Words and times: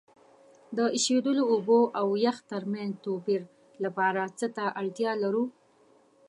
د 0.77 0.79
ایشیدلو 0.95 1.43
اوبو 1.53 1.79
او 1.99 2.07
یخ 2.25 2.37
ترمنځ 2.49 2.91
توپیر 3.05 3.41
لپاره 3.83 4.21
څه 4.37 4.45
ته 4.55 4.65
اړتیا 4.79 5.11
لرو؟ 5.23 5.43